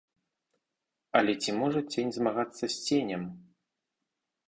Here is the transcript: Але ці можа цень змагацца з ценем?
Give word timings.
Але 1.19 1.33
ці 1.45 1.51
можа 1.61 1.81
цень 1.95 2.09
змагацца 2.19 2.65
з 2.67 2.75
ценем? 2.85 3.23